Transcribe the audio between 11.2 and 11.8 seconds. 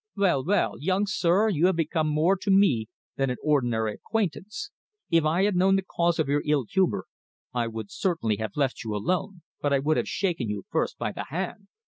hand."